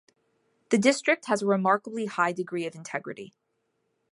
[0.69, 3.35] The district has a remarkably high degree of integrity.